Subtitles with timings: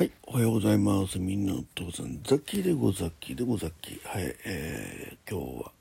[0.00, 1.18] はい、おはようございます。
[1.18, 4.00] みんなのお父さん、ザッキーでござっきでござっき。
[4.02, 5.72] はい、えー、今日は、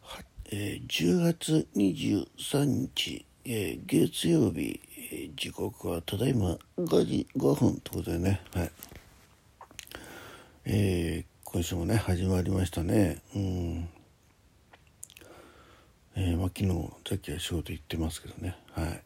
[0.00, 4.80] はえー、10月23日、えー、月曜日、
[5.12, 8.70] えー時刻はただいま5時5分ということでね、はい。
[10.64, 13.20] えー、今週もね、始まりましたね。
[13.36, 13.88] うん。
[16.16, 16.68] えーまあ、昨日
[17.06, 19.02] さっきは仕事行ってますけどねはい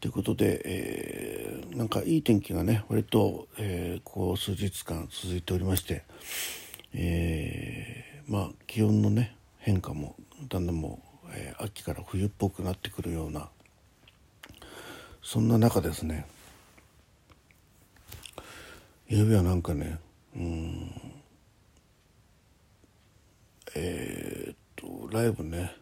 [0.00, 6.04] ということで、えーなんかいい天気がね割と、えーこう数日間続いておりまして、
[6.94, 10.16] えーまあ気温のね変化も
[10.48, 13.48] だんだんもう、えー秋から冬っぽくなってくるような
[15.22, 16.26] そんな中ですね
[19.08, 19.98] ゆうべはなんかね
[20.34, 20.90] うん
[23.76, 25.76] えーっとライブね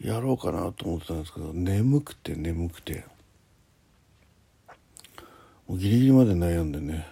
[0.00, 3.04] やろうかなと思ってたんですけど眠くて眠くて。
[5.66, 7.06] もうギリギリまで悩んでね。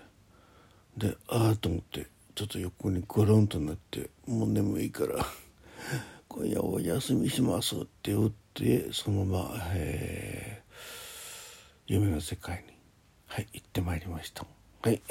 [0.96, 5.26] でああと思ってちょっと横にゴロンとなってもう眠いから
[6.28, 10.64] 今夜お休みしますって打ってそのまま、えー
[11.86, 12.72] 夢の世界に
[13.26, 14.46] はい行ってまいりました。
[14.82, 15.02] はい。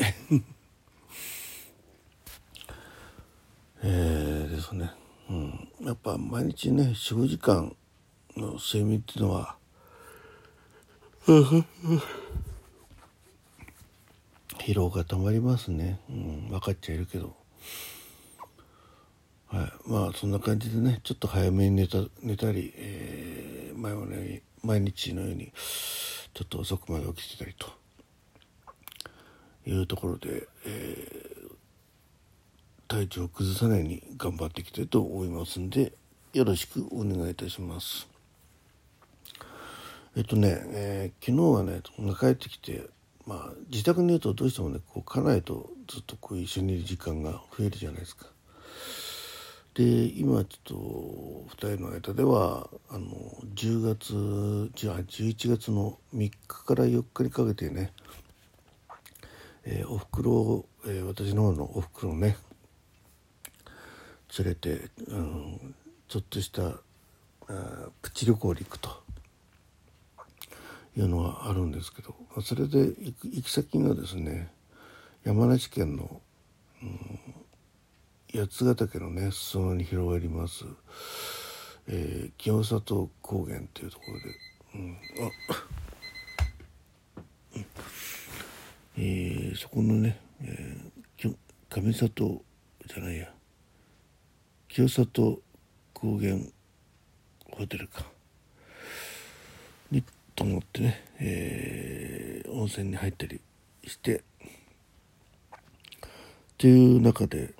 [3.83, 4.89] えーですね、
[5.29, 7.75] うん、やっぱ毎日ね45時間
[8.35, 9.55] の睡眠っていうのは
[14.59, 17.35] 疲労がたまりますね、うん、分かっちゃいるけど、
[19.47, 25.51] はい、まあそんな感じでねちょっと早めに寝た寝たり、えー前もね毎日のように
[26.33, 27.67] ちょっと遅くまで起きてたりと
[29.69, 31.32] いうところで、えー
[32.93, 35.93] 体調を崩さないように頑張っていきたいと思いますんで
[36.31, 38.07] よろしくお願いいたします。
[40.15, 41.81] えっとね、えー昨日はね
[42.19, 42.83] 帰ってきて
[43.25, 48.27] まあ自宅にいるとどうしてもねこう家内とずっとこう一緒にいる時間が増えるじゃないですか。
[49.73, 53.09] で今ちょっと2人の間ではあの
[53.55, 57.91] 10月じゃあ11月の3日から4日にかけてね、
[59.65, 62.37] えーおふくろ、えー私の方のおふくろね
[64.37, 65.75] 連れて、うん、
[66.07, 66.63] ちょっとした
[67.47, 69.03] あプチ旅行に行くと。
[70.95, 74.51] いうのがあるんですけどそれで行く行き先がですね
[75.23, 76.21] 山梨県の、
[76.83, 80.65] うん、八ヶ岳のね裾野に広がります、
[81.87, 84.25] えー清里高原というところで、
[84.75, 85.31] うん、あ
[88.97, 91.35] えーそこのね、えー
[91.69, 92.43] 上里
[92.85, 93.33] じゃないや。
[94.73, 95.39] 清里
[95.93, 96.35] 高原
[97.51, 98.05] ホテルか。
[99.91, 100.03] に
[100.35, 103.39] と思ってね、えー温泉に入ったり
[103.85, 104.15] して。
[104.15, 104.21] っ
[106.57, 107.53] ていう中で、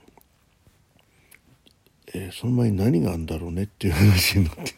[2.16, 4.74] えーその前に何があるんだろうねっていう話になって、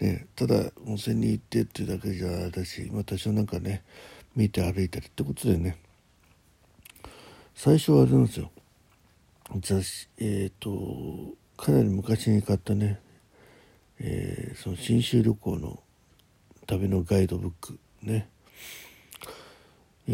[0.06, 3.82] ね、ただ温泉に行ってっていうだけじゃあだし、まあ、多少なんかね
[4.34, 5.76] 見て歩いたりってことでね。
[7.54, 8.50] 最初はあれなんですよ。
[9.56, 13.00] 雑誌えっ、とかなり昔に買ったね、
[13.98, 15.82] えーその信州旅行の
[16.66, 18.28] 旅のガイドブックね、
[20.08, 20.12] え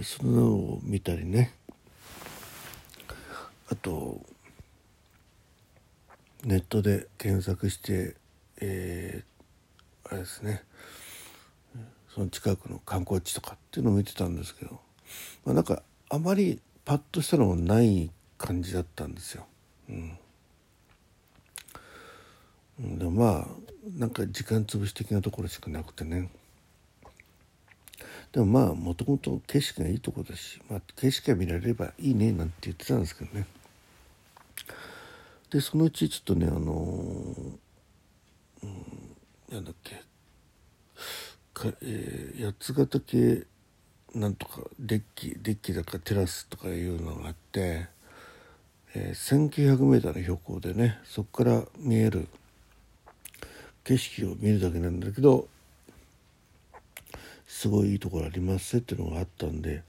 [0.00, 1.52] ーそののを見たりね。
[3.68, 4.20] あと
[6.44, 8.16] ネットで検索して、
[8.60, 9.36] えー
[10.08, 10.62] あれですね。
[12.14, 14.80] その近くの観光地とかっていうのを見てたんですけど、
[15.44, 19.46] まあ、なんかあまりパッとしたのもない感じだったんですよ。
[19.88, 20.18] うん、
[22.98, 23.46] でもまあ
[23.98, 26.30] なんか時間潰し的なところしかなくてね。
[28.32, 33.46] でもまあもともと景色がいいとこだし、まあ、景色が見られればいいねなんて言ってたんですけどね。
[35.50, 37.56] でそのうちちょっとねあのー
[38.62, 39.16] うん
[39.50, 40.02] なんだっけ。
[41.54, 43.46] か、えー八ヶ岳
[44.14, 47.86] なんとかデッキデッキだかテラスとかいうのがあって、
[48.94, 52.28] えー 1900m の標高でねそこから見える
[53.84, 55.48] 景色を見るだけなんだけど
[57.46, 59.82] すごいいいところありますっていうのがあったんで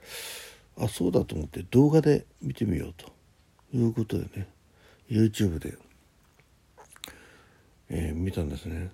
[0.80, 3.12] あそうだと思って動画で見てみようと
[3.74, 4.48] いうことでね
[5.10, 5.78] YouTube で、
[7.90, 8.92] えー見たんですね。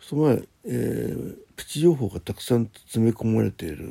[0.00, 3.88] その前、えープチ情報がたくさん詰め込まれている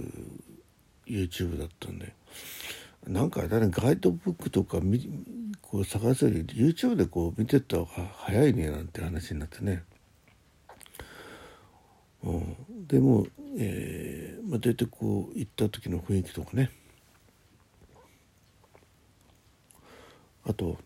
[1.07, 2.13] YouTube だったんで
[3.07, 4.99] なんか誰ガイドブックとか見
[5.61, 9.83] こう探すより YouTube でこう見てった方が早いねなんて話になってね。
[12.23, 16.71] うん、でもえーまあ、大体こう行った時の雰囲気とかね
[20.45, 20.77] あと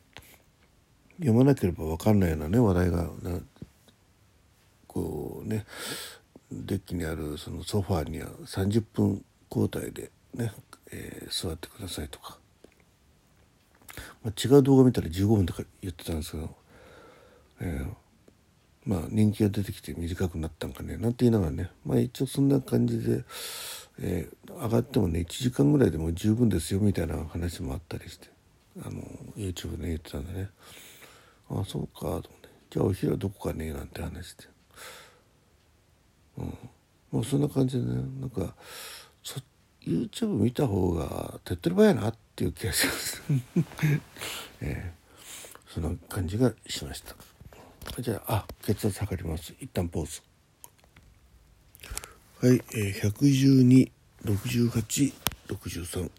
[1.18, 3.40] 読まなければ分かんないようなね話題がな
[4.88, 5.66] こうね
[6.52, 10.52] デッキにあるそのソファーには30分交代でね、
[10.92, 12.38] えー、座ってくださいとか、
[14.24, 16.56] まあ、違う動画見たら15分とか言ってたんですけど、
[17.62, 21.72] えー、まあ人気が出てきて短くなったんかねなんて言いながらね。
[21.86, 23.24] まあ一応そんな感じで、
[24.02, 28.30] えー、上がってもね1時間ぐらいでも十分ですよみたいな話もあったりして
[28.86, 29.02] あの
[29.38, 30.50] YouTube で言ってたんでね。
[31.50, 32.30] ああそうかと思って。
[32.70, 34.46] じゃあお昼はどこかねなんて話して。
[36.38, 36.58] うん。
[37.12, 38.54] もうそんな感じでねなんか
[39.24, 39.40] そ
[39.86, 43.22] YouTube 見た方が手っ取り早いなっていう気がします。
[44.62, 47.16] えー、そんな感じがしました。
[48.02, 49.54] じゃああ血圧測ります。
[49.60, 50.22] 一旦ポーズ。
[52.42, 53.92] はい、えー、
[54.24, 56.12] 1126863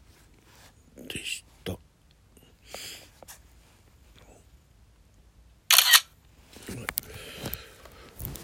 [1.09, 1.79] でした。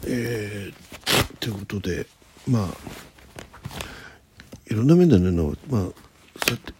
[0.08, 2.06] えー、ということで
[2.46, 3.05] まあ
[4.68, 6.72] いろんな面でねのまあそうやって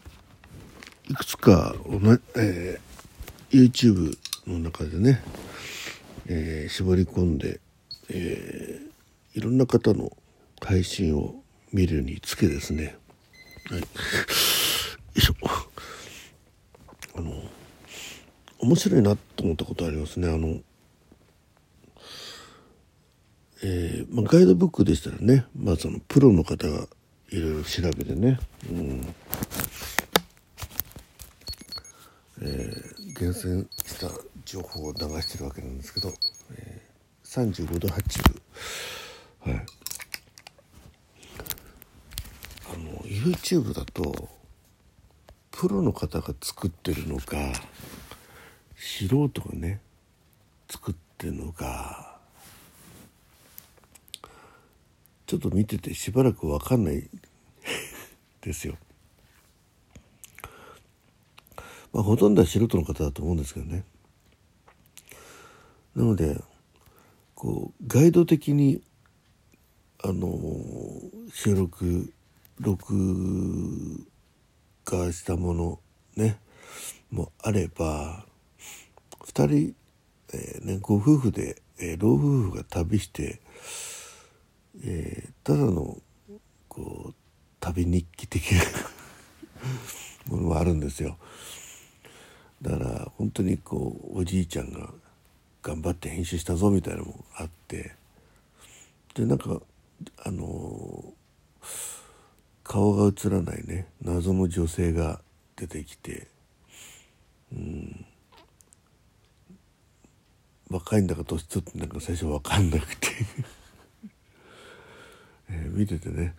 [1.08, 4.16] いくつかおな、えー、YouTube
[4.46, 5.22] の中でね
[6.28, 7.60] えー、絞り込んで、
[8.10, 10.10] えー、いろんな方の
[10.60, 11.36] 配信を
[11.72, 12.96] 見るにつけですね、
[13.70, 13.86] はい、よ
[15.14, 15.34] いしょ。
[17.16, 17.32] あの
[18.58, 20.28] 面白いなと思ったことありますね。
[20.28, 20.58] あの
[23.62, 26.88] えーまあ、ガイドブックでしたらね、まあ、そのプロの方が
[27.30, 28.38] いろいろ調べてね、
[28.70, 29.14] うん。
[32.42, 34.10] えー、厳選した
[34.44, 36.12] 情報を流してるわけなんですけど、
[36.54, 38.42] えー、35度8
[39.42, 39.52] 分。
[39.52, 39.66] はい。
[42.68, 44.28] あの YouTube だと
[45.50, 47.36] プロの方が作ってるのか
[48.76, 49.80] 素人がね
[50.68, 52.15] 作ってるのか
[55.26, 57.08] ちょっと見ててしばらく分かんない
[58.40, 58.76] ですよ。
[61.92, 63.84] まあ、ほとんどは素人の方だと思うんですけどね。
[65.94, 66.42] なので
[67.34, 68.82] こうガイド的に
[70.02, 70.38] あの
[71.32, 72.12] 収録
[72.60, 72.94] 録
[74.84, 75.80] 画したもの
[76.16, 76.38] ね
[77.10, 78.26] もあれば
[79.26, 79.74] 2人、
[80.32, 83.40] えー、ね、ご夫婦で、えー、老夫婦が旅して、
[84.84, 85.98] えー、ただの
[86.68, 87.14] こう
[87.60, 88.58] 旅日記的な
[90.28, 91.16] ものもあるんですよ。
[92.62, 94.90] だから本当にこうおじいちゃんが
[95.62, 97.94] 頑張って編集したぞみたいなのもあって。
[99.14, 99.60] でなんか
[100.24, 101.14] あの
[102.62, 105.20] 顔が映らないね謎の女性が
[105.56, 106.28] 出てきて
[107.52, 108.04] うん。
[110.68, 113.08] 若いんだか年ちょっとなんか最初分かんなくて。
[115.50, 116.34] えー、見ててね。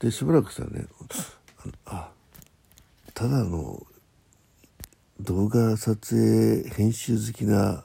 [0.00, 0.86] でしばらくしたらね
[1.84, 2.10] あ
[3.12, 3.86] ただの
[5.20, 7.84] 動画撮影編集好きな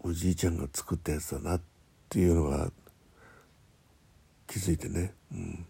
[0.00, 1.60] おじいちゃんが作ったやつだなっ
[2.08, 2.72] ていうのが
[4.48, 5.66] 気づいてね、うん、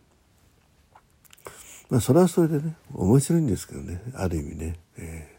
[1.91, 5.39] まあそれはそれでね面白いんですけどねある意味ね、え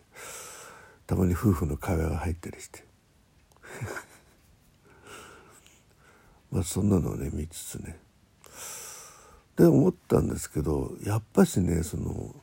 [1.06, 2.84] ー、たまに夫婦の会話が入ったりして。
[6.52, 7.98] まあそんなのをね見つつね
[9.56, 12.36] で思ったんですけどやっぱしねその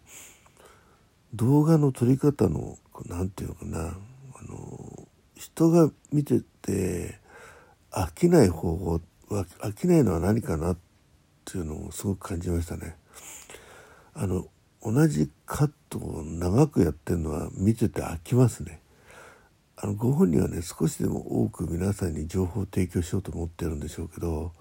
[1.35, 7.19] 動画の撮り方の何て言うのかなあの人が見てて
[7.91, 10.77] 飽きない方法飽きないのは何かなっ
[11.45, 12.97] ていうのをすごく感じましたね。
[14.15, 14.47] あの
[14.83, 18.81] 同じカットを長くやってるのは見てて飽きますね。
[19.79, 24.53] あのご本人はね少しでも多く皆さんに情報を提供しようと思ってるんでしょうけど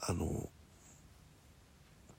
[0.00, 0.48] あの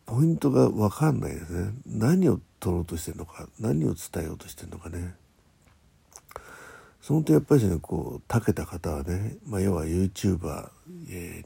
[0.05, 5.15] ポイントが分かんないですね何を取ろうとしてるのか何を伝えようとしてるのかね。
[7.01, 10.69] そのとやっぱりねこうたけた方はね、まあ、要は YouTuber、
[11.09, 11.43] え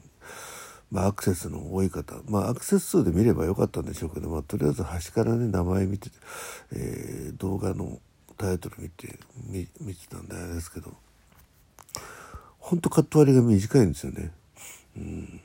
[0.90, 6.10] まあ、アクセスの多い方まあアクセス数で見ればよかったんでしょうけど、まあ、とりあえず端からね名前見て、
[6.72, 8.00] えー、動画の
[8.42, 10.92] タイトル見て見見てたんであれですけど
[12.58, 14.30] ほんとカット割りが短いんですよね。
[14.96, 15.40] うん、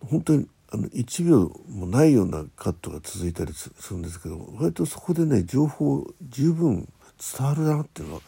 [0.00, 6.88] 本当にあの1秒もないようなカットが続いたりするんですけど割とそこでね情報十分
[7.36, 8.20] 伝わるなっていうのは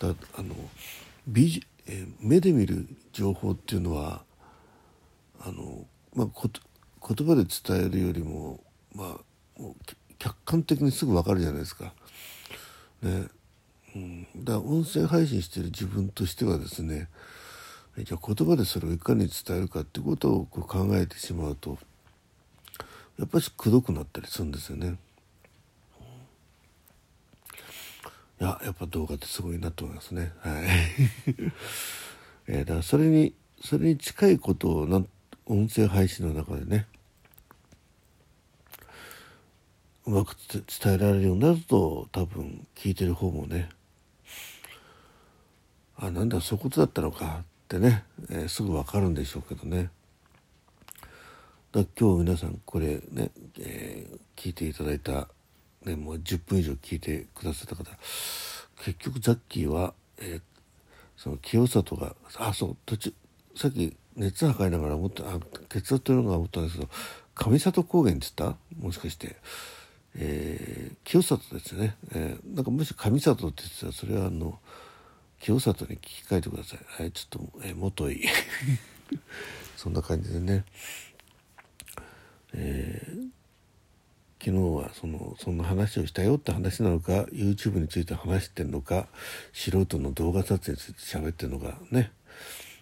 [0.00, 0.54] だあの
[1.26, 4.24] 美え目で見る情報っていうのは
[5.40, 8.60] あの、まあ、こ言葉で伝えるよりも,、
[8.94, 9.18] ま
[9.58, 9.62] あ、
[10.18, 11.92] 客観的にすぐ分かるじゃないですか。
[13.04, 13.28] ね
[13.94, 17.08] うん、だから音声配信してる自分としてはですね
[17.98, 21.78] じゃあ言葉でそれをいかに伝えるかってことをこう考えてしまうと
[23.18, 24.98] やっぱりくどくなったりするんですよね。
[28.40, 30.32] いややっぱ動画ってすごいなと思いますね。
[30.40, 30.64] はい。
[32.48, 33.32] え、だからそれに
[33.62, 35.04] それに近いことをな
[35.46, 36.88] 音声配信の中でね
[40.06, 40.36] うまく
[40.82, 43.70] 伝えられるようになると多分聞いてる方もね
[45.96, 49.90] あなんだそういうことだったのかってね、えー、すぐ分かるんでしょうけどね
[51.72, 53.30] だ今日皆さんこれね、
[53.60, 55.28] えー、聞いていただいた、
[55.84, 57.84] ね、もう10分以上聞いてくださった方
[58.84, 60.40] 結局ザッキーは、えー、
[61.16, 63.14] その清里があそう途中
[63.56, 65.38] さっき熱測りながら思ったあ
[65.70, 66.90] 血圧というのが思ったんですけど
[67.34, 68.58] 上里高原って言った？
[68.78, 69.36] もしかして。
[70.16, 74.58] えー、清里ですね、えー、なんかもし上里って言ってたらそれはあの
[75.40, 76.78] 清里に聞き換えてください。
[76.86, 78.24] はいちょっと、えー、元い
[79.76, 80.64] そんな感じでね、
[82.54, 83.28] えー、
[84.38, 89.08] 昨日はそのそんな話をしたよって話なのか YouTube について話してんのか
[89.52, 92.12] 素人の動画撮影について喋ってるのかね、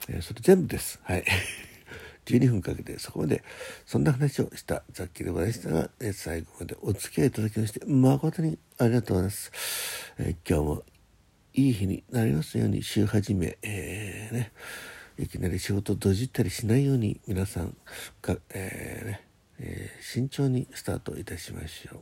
[0.09, 1.01] えー、それ全部です。
[1.03, 1.25] はい。
[2.26, 3.43] 12分かけてそこまで
[3.87, 9.52] そんな話をしたザッキーでございましたが、え最後までお付き合いいただきまして誠にありがとうございます。
[10.19, 10.83] え今日も
[11.55, 14.52] いい日になりますように週始め、えー、ね、
[15.19, 17.76] いきなり仕事どじったりしないように皆さん
[18.23, 19.33] が、えー、ね
[19.64, 22.00] えー、慎重にスタートいたしましょう。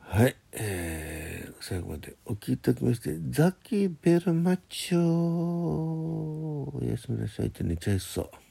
[0.00, 8.47] はい、えー、最後までお聞きいただきましてザキベルマッチョおやすみなさいって寝ちゃいそう。